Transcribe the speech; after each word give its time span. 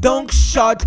donc 0.00 0.32
shot. 0.32 0.84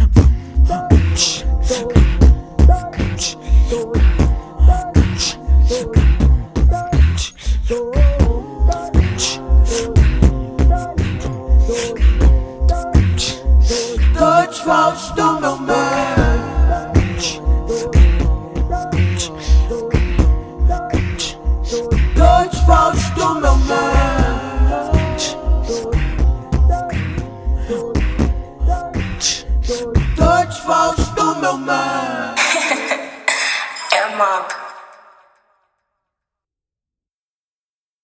Dois 14.17 14.59
Fausto, 14.59 15.39
meu 15.41 15.57
man. 15.57 15.75
Dois 22.15 22.59
Fausto, 22.65 23.35
meu 23.35 23.55
man. 23.55 24.00
Dois, 29.71 30.57
falsos, 30.57 31.07
dois, 31.11 31.37
dois, 31.37 31.59
É 33.93 34.05
dois, 34.17 34.17
dois, 34.17 34.80